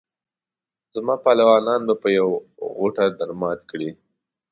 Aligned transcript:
زما 0.95 1.15
پهلوانان 1.25 1.81
به 1.87 1.93
په 2.01 2.07
یوه 2.17 2.35
غوټه 2.77 3.05
درمات 3.19 3.59
کړي. 3.69 3.89